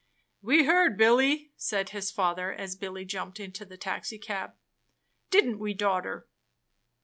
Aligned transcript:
"We 0.41 0.65
heard, 0.65 0.97
Billy," 0.97 1.51
said 1.57 1.89
his 1.89 2.09
father, 2.09 2.51
as 2.51 2.75
Billy 2.75 3.05
jumped 3.05 3.39
into 3.39 3.65
the 3.65 3.77
taxicab, 3.77 4.53
"didn't 5.29 5.59
we, 5.59 5.75
daughter?" 5.75 6.27